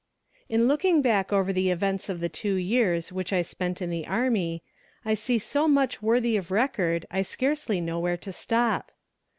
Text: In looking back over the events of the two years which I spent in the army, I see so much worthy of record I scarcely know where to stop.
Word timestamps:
In 0.49 0.67
looking 0.67 1.03
back 1.03 1.31
over 1.31 1.53
the 1.53 1.69
events 1.69 2.09
of 2.09 2.21
the 2.21 2.27
two 2.27 2.55
years 2.55 3.11
which 3.11 3.31
I 3.31 3.43
spent 3.43 3.83
in 3.83 3.91
the 3.91 4.07
army, 4.07 4.63
I 5.05 5.13
see 5.13 5.37
so 5.37 5.67
much 5.67 6.01
worthy 6.01 6.35
of 6.37 6.49
record 6.49 7.05
I 7.11 7.21
scarcely 7.21 7.79
know 7.79 7.99
where 7.99 8.17
to 8.17 8.31
stop. 8.33 8.91